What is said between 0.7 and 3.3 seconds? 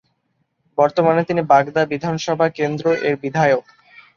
বর্তমানে তিনি বাগদা বিধানসভা কেন্দ্র এর